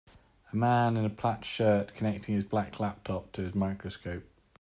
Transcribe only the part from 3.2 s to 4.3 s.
to his microscope.